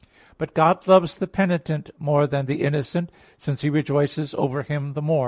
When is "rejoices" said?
3.69-4.33